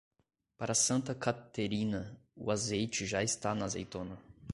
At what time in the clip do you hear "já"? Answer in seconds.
3.05-3.21